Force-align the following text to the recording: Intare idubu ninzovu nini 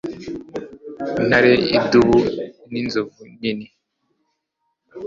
Intare 1.19 1.51
idubu 1.77 2.17
ninzovu 2.71 3.21
nini 3.39 3.67